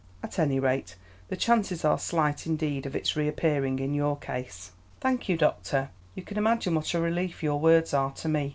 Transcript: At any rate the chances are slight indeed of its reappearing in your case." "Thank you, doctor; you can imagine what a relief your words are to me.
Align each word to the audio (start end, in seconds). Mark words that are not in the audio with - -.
At 0.23 0.39
any 0.39 0.59
rate 0.59 0.95
the 1.27 1.35
chances 1.37 1.85
are 1.85 1.99
slight 1.99 2.47
indeed 2.47 2.87
of 2.87 2.95
its 2.95 3.15
reappearing 3.15 3.77
in 3.77 3.93
your 3.93 4.17
case." 4.17 4.71
"Thank 4.99 5.29
you, 5.29 5.37
doctor; 5.37 5.91
you 6.15 6.23
can 6.23 6.37
imagine 6.39 6.73
what 6.73 6.95
a 6.95 6.99
relief 6.99 7.43
your 7.43 7.59
words 7.59 7.93
are 7.93 8.09
to 8.13 8.27
me. 8.27 8.49